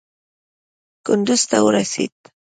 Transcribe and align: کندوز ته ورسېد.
کندوز 1.05 1.41
ته 1.49 1.57
ورسېد. 1.65 2.13